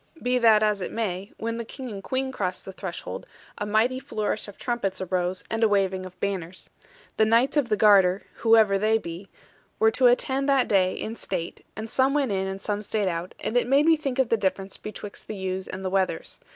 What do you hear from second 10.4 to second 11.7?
that day in state;